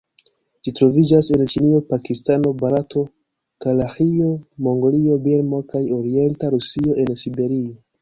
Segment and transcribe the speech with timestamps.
[0.67, 3.05] Ĝi troviĝas en Ĉinio, Pakistano, Barato,
[3.67, 4.33] Kazaĥio,
[4.69, 7.83] Mongolio, Birmo kaj orienta Rusio en Siberio.